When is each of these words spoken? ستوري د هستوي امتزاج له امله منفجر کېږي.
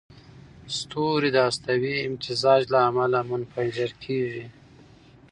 ستوري 0.77 1.29
د 1.33 1.37
هستوي 1.47 1.95
امتزاج 2.09 2.61
له 2.73 2.79
امله 2.89 3.19
منفجر 3.31 3.89
کېږي. 4.03 4.45